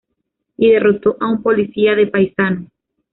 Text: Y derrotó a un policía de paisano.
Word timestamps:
Y 0.57 0.71
derrotó 0.71 1.15
a 1.19 1.27
un 1.27 1.43
policía 1.43 1.93
de 1.93 2.07
paisano. 2.07 2.67